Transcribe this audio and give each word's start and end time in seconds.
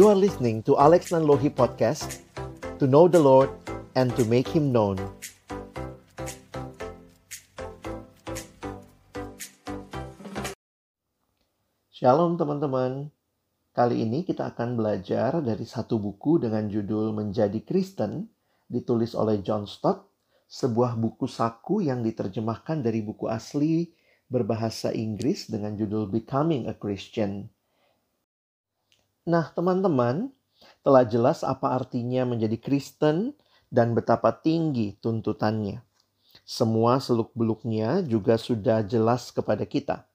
You 0.00 0.08
are 0.08 0.16
listening 0.16 0.64
to 0.64 0.80
Alex 0.80 1.12
Nanlohi 1.12 1.52
Podcast 1.52 2.24
To 2.80 2.88
know 2.88 3.04
the 3.04 3.20
Lord 3.20 3.52
and 3.92 4.08
to 4.16 4.24
make 4.24 4.48
Him 4.48 4.72
known 4.72 4.96
Shalom 11.92 12.40
teman-teman 12.40 13.12
Kali 13.76 14.00
ini 14.00 14.24
kita 14.24 14.56
akan 14.56 14.80
belajar 14.80 15.36
dari 15.44 15.68
satu 15.68 16.00
buku 16.00 16.48
dengan 16.48 16.64
judul 16.72 17.12
Menjadi 17.12 17.60
Kristen 17.60 18.24
ditulis 18.72 19.12
oleh 19.12 19.44
John 19.44 19.68
Stott, 19.68 20.08
sebuah 20.48 20.96
buku 20.96 21.28
saku 21.28 21.84
yang 21.84 22.00
diterjemahkan 22.00 22.80
dari 22.80 23.04
buku 23.04 23.28
asli 23.28 23.92
berbahasa 24.32 24.96
Inggris 24.96 25.52
dengan 25.52 25.76
judul 25.76 26.08
Becoming 26.08 26.72
a 26.72 26.74
Christian. 26.80 27.52
Nah, 29.28 29.52
teman-teman, 29.52 30.32
telah 30.80 31.04
jelas 31.04 31.44
apa 31.44 31.76
artinya 31.76 32.24
menjadi 32.24 32.56
Kristen 32.56 33.36
dan 33.68 33.92
betapa 33.92 34.32
tinggi 34.32 34.96
tuntutannya. 34.96 35.84
Semua 36.48 36.98
seluk-beluknya 36.98 38.00
juga 38.02 38.40
sudah 38.40 38.80
jelas 38.82 39.28
kepada 39.30 39.68
kita. 39.68 40.08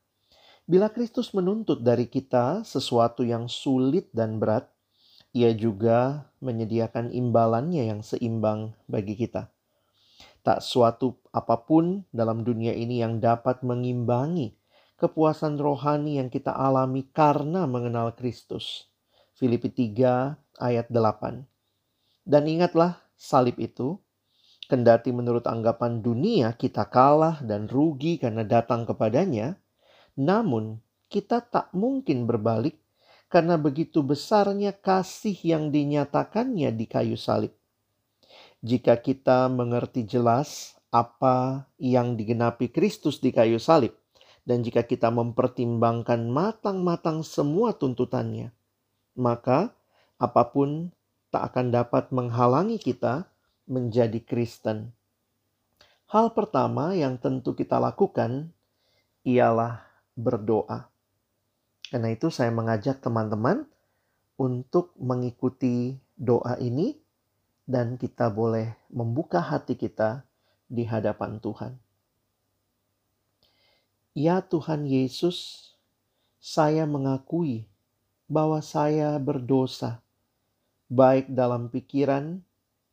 Bila 0.65 0.89
Kristus 0.89 1.29
menuntut 1.37 1.85
dari 1.85 2.09
kita 2.09 2.65
sesuatu 2.65 3.21
yang 3.21 3.45
sulit 3.45 4.09
dan 4.09 4.41
berat, 4.41 4.65
ia 5.35 5.53
juga 5.53 6.25
menyediakan 6.41 7.13
imbalannya 7.13 7.85
yang 7.85 8.01
seimbang 8.01 8.73
bagi 8.89 9.13
kita. 9.13 9.53
Tak 10.41 10.65
suatu 10.65 11.21
apa 11.29 11.61
pun 11.61 12.01
dalam 12.09 12.41
dunia 12.41 12.73
ini 12.73 13.05
yang 13.05 13.21
dapat 13.21 13.61
mengimbangi 13.61 14.57
kepuasan 14.95 15.59
rohani 15.59 16.17
yang 16.17 16.31
kita 16.31 16.55
alami 16.55 17.05
karena 17.11 17.67
mengenal 17.69 18.15
Kristus. 18.15 18.94
Filipi 19.35 19.67
3 19.67 20.63
ayat 20.63 20.87
8. 20.87 21.43
Dan 22.23 22.47
ingatlah 22.47 23.03
salib 23.19 23.59
itu, 23.59 23.99
kendati 24.71 25.11
menurut 25.11 25.43
anggapan 25.43 25.99
dunia 25.99 26.55
kita 26.55 26.87
kalah 26.87 27.43
dan 27.43 27.67
rugi 27.67 28.15
karena 28.15 28.47
datang 28.47 28.87
kepadanya, 28.87 29.59
namun 30.15 30.79
kita 31.11 31.43
tak 31.43 31.75
mungkin 31.75 32.23
berbalik 32.23 32.79
karena 33.27 33.59
begitu 33.59 33.99
besarnya 33.99 34.71
kasih 34.71 35.35
yang 35.43 35.67
dinyatakannya 35.67 36.71
di 36.71 36.85
kayu 36.87 37.19
salib. 37.19 37.51
Jika 38.63 39.03
kita 39.03 39.51
mengerti 39.51 40.07
jelas 40.07 40.79
apa 40.95 41.67
yang 41.75 42.15
digenapi 42.15 42.71
Kristus 42.71 43.19
di 43.19 43.35
kayu 43.35 43.59
salib, 43.59 43.91
dan 44.47 44.63
jika 44.63 44.87
kita 44.87 45.11
mempertimbangkan 45.11 46.23
matang-matang 46.31 47.19
semua 47.25 47.75
tuntutannya, 47.75 48.55
maka 49.15 49.71
apa 50.19 50.43
pun 50.51 50.91
tak 51.31 51.51
akan 51.51 51.71
dapat 51.71 52.11
menghalangi 52.15 52.79
kita 52.79 53.27
menjadi 53.67 54.21
Kristen. 54.23 54.93
Hal 56.07 56.31
pertama 56.31 56.93
yang 56.93 57.17
tentu 57.17 57.57
kita 57.57 57.81
lakukan 57.81 58.53
ialah 59.25 59.83
berdoa. 60.13 60.87
Karena 61.89 62.13
itu 62.13 62.29
saya 62.29 62.53
mengajak 62.53 63.01
teman-teman 63.01 63.65
untuk 64.37 64.93
mengikuti 65.01 65.97
doa 66.15 66.55
ini 66.61 66.95
dan 67.65 67.97
kita 67.97 68.29
boleh 68.29 68.77
membuka 68.93 69.41
hati 69.41 69.73
kita 69.75 70.23
di 70.69 70.85
hadapan 70.85 71.41
Tuhan. 71.41 71.73
Ya 74.15 74.39
Tuhan 74.39 74.87
Yesus, 74.87 75.69
saya 76.39 76.87
mengakui 76.87 77.67
bahwa 78.25 78.61
saya 78.61 79.17
berdosa, 79.21 80.01
baik 80.89 81.29
dalam 81.29 81.69
pikiran, 81.69 82.41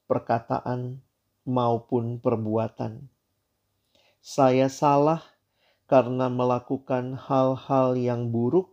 perkataan, 0.05 1.01
maupun 1.43 2.23
perbuatan. 2.23 3.11
Saya 4.23 4.71
salah 4.71 5.23
karena 5.91 6.31
melakukan 6.31 7.19
hal-hal 7.19 7.99
yang 7.99 8.31
buruk 8.31 8.71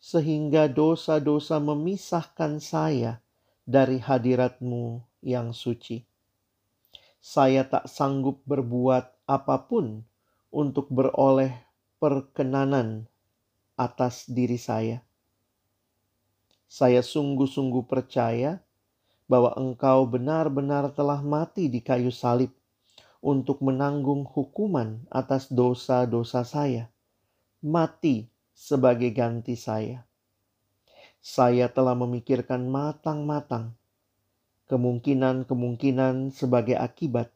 sehingga 0.00 0.70
dosa-dosa 0.70 1.60
memisahkan 1.60 2.62
saya 2.62 3.20
dari 3.68 4.00
hadiratmu 4.00 5.02
yang 5.20 5.52
suci. 5.52 6.06
Saya 7.20 7.66
tak 7.66 7.90
sanggup 7.90 8.40
berbuat 8.46 9.26
apa 9.26 9.66
pun 9.66 10.06
untuk 10.54 10.88
beroleh 10.88 11.52
perkenanan 11.98 13.10
atas 13.74 14.30
diri 14.30 14.56
saya. 14.56 15.02
Saya 16.66 17.00
sungguh-sungguh 17.00 17.86
percaya 17.86 18.58
bahwa 19.30 19.54
Engkau 19.58 20.06
benar-benar 20.06 20.90
telah 20.94 21.22
mati 21.22 21.70
di 21.70 21.82
kayu 21.82 22.10
salib 22.14 22.50
untuk 23.22 23.58
menanggung 23.62 24.22
hukuman 24.22 25.02
atas 25.10 25.50
dosa-dosa 25.50 26.46
saya. 26.46 26.90
Mati 27.62 28.30
sebagai 28.54 29.10
ganti 29.10 29.58
saya. 29.58 30.06
Saya 31.18 31.66
telah 31.66 31.98
memikirkan 31.98 32.70
matang-matang 32.70 33.74
kemungkinan-kemungkinan 34.70 36.30
sebagai 36.30 36.78
akibat 36.78 37.34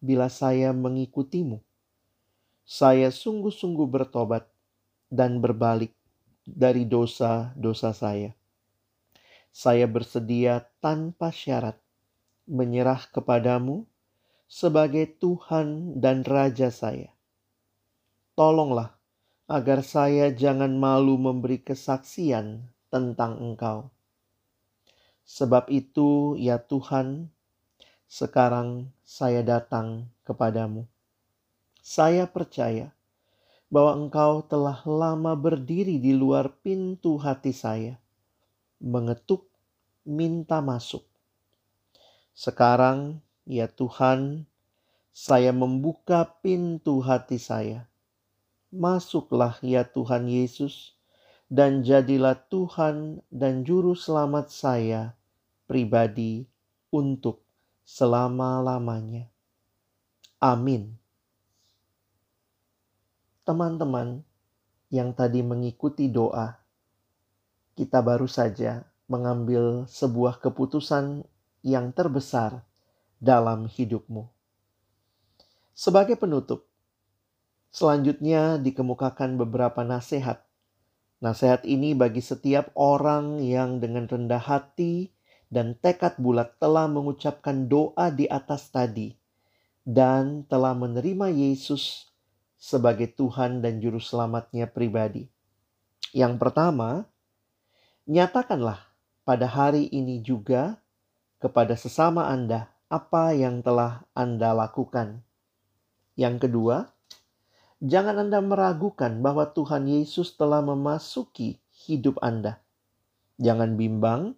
bila 0.00 0.28
saya 0.32 0.72
mengikutimu. 0.72 1.60
Saya 2.64 3.12
sungguh-sungguh 3.12 3.88
bertobat 3.88 4.48
dan 5.12 5.38
berbalik 5.40 5.92
dari 6.48 6.88
dosa-dosa 6.88 7.92
saya. 7.92 8.32
Saya 9.56 9.88
bersedia 9.88 10.68
tanpa 10.84 11.32
syarat 11.32 11.80
menyerah 12.44 13.08
kepadamu 13.08 13.88
sebagai 14.44 15.08
Tuhan 15.16 15.96
dan 15.96 16.28
Raja 16.28 16.68
saya. 16.68 17.08
Tolonglah 18.36 19.00
agar 19.48 19.80
saya 19.80 20.28
jangan 20.28 20.76
malu 20.76 21.16
memberi 21.16 21.56
kesaksian 21.64 22.68
tentang 22.92 23.40
Engkau. 23.40 23.88
Sebab 25.24 25.72
itu, 25.72 26.36
ya 26.36 26.60
Tuhan, 26.60 27.32
sekarang 28.04 28.92
saya 29.08 29.40
datang 29.40 30.12
kepadamu. 30.28 30.84
Saya 31.80 32.28
percaya 32.28 32.92
bahwa 33.72 34.04
Engkau 34.04 34.44
telah 34.44 34.84
lama 34.84 35.32
berdiri 35.32 35.96
di 35.96 36.12
luar 36.12 36.52
pintu 36.60 37.16
hati 37.16 37.56
saya, 37.56 37.96
mengetuk, 38.82 39.48
minta 40.06 40.64
masuk. 40.64 41.04
Sekarang, 42.36 43.24
ya 43.48 43.68
Tuhan, 43.70 44.44
saya 45.12 45.54
membuka 45.54 46.28
pintu 46.44 47.00
hati 47.00 47.40
saya 47.40 47.88
Masuklah 48.76 49.56
ya 49.64 49.88
Tuhan 49.88 50.28
Yesus, 50.28 50.98
dan 51.46 51.80
jadilah 51.80 52.36
Tuhan 52.50 53.22
dan 53.32 53.62
Juru 53.62 53.94
Selamat 53.94 54.50
saya 54.50 55.16
pribadi 55.64 56.44
untuk 56.92 57.46
selama-lamanya. 57.86 59.30
Amin. 60.42 60.98
Teman-teman 63.46 64.26
yang 64.90 65.14
tadi 65.14 65.40
mengikuti 65.40 66.10
doa, 66.10 66.58
kita 67.76 68.02
baru 68.02 68.26
saja 68.26 68.88
mengambil 69.06 69.86
sebuah 69.86 70.42
keputusan 70.42 71.22
yang 71.62 71.94
terbesar 71.94 72.64
dalam 73.22 73.70
hidupmu. 73.70 74.26
Sebagai 75.76 76.16
penutup, 76.16 76.66
Selanjutnya 77.76 78.56
dikemukakan 78.56 79.36
beberapa 79.36 79.84
nasihat. 79.84 80.40
Nasihat 81.20 81.60
ini 81.68 81.92
bagi 81.92 82.24
setiap 82.24 82.72
orang 82.72 83.36
yang 83.44 83.84
dengan 83.84 84.08
rendah 84.08 84.40
hati 84.40 85.12
dan 85.52 85.76
tekad 85.76 86.16
bulat 86.16 86.56
telah 86.56 86.88
mengucapkan 86.88 87.68
doa 87.68 88.08
di 88.08 88.24
atas 88.32 88.72
tadi 88.72 89.12
dan 89.84 90.48
telah 90.48 90.72
menerima 90.72 91.28
Yesus 91.28 92.08
sebagai 92.56 93.12
Tuhan 93.12 93.60
dan 93.60 93.76
Juru 93.84 94.00
Selamatnya 94.00 94.72
pribadi. 94.72 95.28
Yang 96.16 96.40
pertama, 96.40 97.04
nyatakanlah 98.06 98.82
pada 99.26 99.46
hari 99.46 99.90
ini 99.90 100.22
juga 100.22 100.78
kepada 101.42 101.74
sesama 101.74 102.26
Anda 102.30 102.70
apa 102.86 103.34
yang 103.34 103.60
telah 103.60 104.06
Anda 104.14 104.54
lakukan. 104.54 105.22
Yang 106.16 106.48
kedua, 106.48 106.96
Jangan 107.84 108.16
Anda 108.16 108.40
meragukan 108.40 109.20
bahwa 109.20 109.52
Tuhan 109.52 109.84
Yesus 109.84 110.32
telah 110.32 110.64
memasuki 110.64 111.60
hidup 111.84 112.16
Anda. 112.24 112.64
Jangan 113.36 113.76
bimbang 113.76 114.32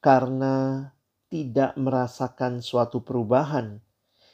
karena 0.00 0.88
tidak 1.28 1.76
merasakan 1.76 2.64
suatu 2.64 3.04
perubahan 3.04 3.84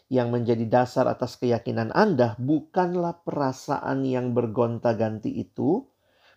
yang 0.07 0.31
menjadi 0.31 0.71
dasar 0.71 1.11
atas 1.11 1.35
keyakinan 1.35 1.91
Anda 1.91 2.39
bukanlah 2.39 3.27
perasaan 3.27 4.07
yang 4.07 4.39
bergonta-ganti 4.39 5.35
itu, 5.35 5.91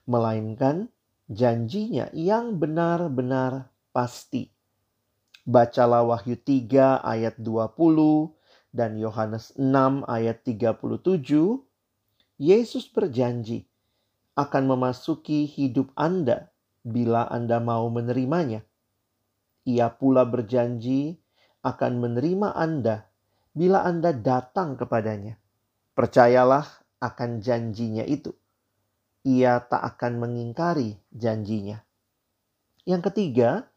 melainkan 0.09 0.89
janjinya 1.27 2.07
yang 2.15 2.55
benar-benar 2.55 3.71
pasti. 3.91 4.47
Bacalah 5.47 6.03
Wahyu 6.03 6.35
3 6.35 7.03
ayat 7.03 7.39
20 7.39 8.35
dan 8.75 8.99
Yohanes 8.99 9.55
6 9.55 10.03
ayat 10.07 10.43
37. 10.43 11.63
Yesus 12.37 12.85
berjanji 12.91 13.67
akan 14.35 14.63
memasuki 14.69 15.47
hidup 15.47 15.89
Anda 15.95 16.51
bila 16.83 17.27
Anda 17.31 17.63
mau 17.63 17.87
menerimanya. 17.87 18.63
Ia 19.67 19.91
pula 19.91 20.23
berjanji 20.23 21.19
akan 21.63 21.99
menerima 21.99 22.55
Anda 22.55 23.07
bila 23.51 23.83
Anda 23.83 24.13
datang 24.15 24.77
kepadanya. 24.77 25.35
Percayalah 25.97 26.67
akan 27.01 27.41
janjinya 27.41 28.05
itu. 28.05 28.31
Ia 29.27 29.59
tak 29.59 29.83
akan 29.83 30.23
mengingkari 30.23 30.95
janjinya. 31.11 31.83
Yang 32.87 33.11
ketiga, 33.11 33.67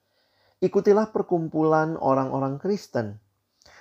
ikutilah 0.63 1.11
perkumpulan 1.11 1.99
orang-orang 1.99 2.63
Kristen. 2.63 3.19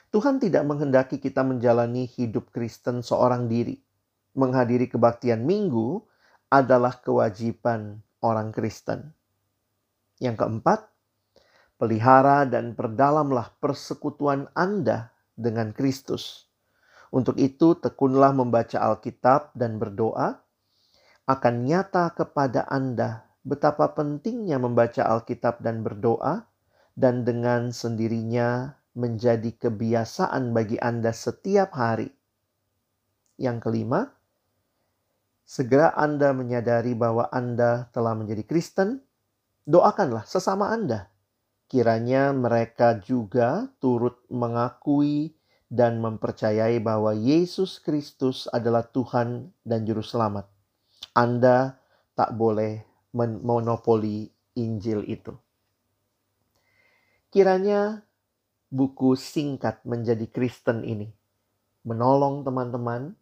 Tuhan 0.10 0.42
tidak 0.42 0.66
menghendaki 0.66 1.21
kita 1.21 1.45
menjalani 1.45 2.10
hidup 2.10 2.50
Kristen 2.50 3.06
seorang 3.06 3.45
diri. 3.45 3.77
Menghadiri 4.33 4.89
kebaktian 4.89 5.45
minggu 5.45 6.01
adalah 6.50 6.98
kewajiban 6.98 8.01
orang 8.25 8.50
Kristen. 8.50 9.13
Yang 10.18 10.42
keempat, 10.42 10.89
pelihara 11.77 12.50
dan 12.50 12.74
perdalamlah 12.74 13.54
persekutuan 13.62 14.50
Anda 14.57 15.13
dengan 15.38 15.77
Kristus. 15.77 16.50
Untuk 17.13 17.38
itu, 17.38 17.77
tekunlah 17.77 18.33
membaca 18.33 18.81
Alkitab 18.81 19.54
dan 19.54 19.77
berdoa. 19.77 20.42
Akan 21.30 21.70
nyata 21.70 22.10
kepada 22.18 22.66
Anda 22.66 23.30
betapa 23.46 23.94
pentingnya 23.94 24.58
membaca 24.58 25.06
Alkitab 25.06 25.62
dan 25.62 25.86
berdoa, 25.86 26.50
dan 26.98 27.22
dengan 27.22 27.70
sendirinya 27.70 28.74
menjadi 28.98 29.54
kebiasaan 29.54 30.58
bagi 30.58 30.81
Anda 30.81 31.14
setiap 31.14 31.78
hari. 31.78 32.10
Yang 33.38 33.58
kelima, 33.62 34.10
segera 35.46 35.94
Anda 35.94 36.34
menyadari 36.34 36.98
bahwa 36.98 37.30
Anda 37.30 37.88
telah 37.94 38.18
menjadi 38.18 38.44
Kristen, 38.50 39.06
doakanlah 39.70 40.26
sesama 40.26 40.74
Anda. 40.74 41.14
Kiranya 41.70 42.34
mereka 42.34 42.98
juga 43.06 43.70
turut 43.78 44.18
mengakui 44.34 45.38
dan 45.70 46.02
mempercayai 46.02 46.81
bahwa 46.81 47.14
Yesus 47.14 47.78
Kristus 47.78 48.50
adalah 48.50 48.81
Tuhan 48.90 49.54
dan 49.62 49.86
Juru 49.86 50.02
Selamat. 50.02 50.59
Anda 51.19 51.75
tak 52.16 52.39
boleh 52.39 52.80
memonopoli 53.12 54.31
Injil 54.56 55.04
itu. 55.04 55.36
Kiranya 57.27 58.00
buku 58.71 59.19
singkat 59.19 59.83
menjadi 59.83 60.24
Kristen 60.31 60.88
ini 60.88 61.12
menolong 61.83 62.48
teman-teman 62.48 63.19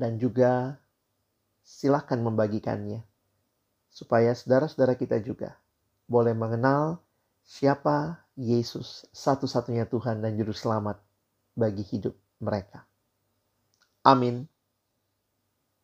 dan 0.00 0.16
juga 0.16 0.80
silakan 1.60 2.24
membagikannya 2.24 3.04
supaya 3.92 4.32
saudara-saudara 4.32 4.96
kita 4.96 5.20
juga 5.20 5.60
boleh 6.08 6.32
mengenal 6.32 7.02
siapa 7.44 8.24
Yesus 8.38 9.04
satu-satunya 9.12 9.84
Tuhan 9.90 10.24
dan 10.24 10.38
Juru 10.40 10.54
Selamat 10.56 11.02
bagi 11.52 11.84
hidup 11.84 12.16
mereka. 12.40 12.86
Amin. 14.06 14.48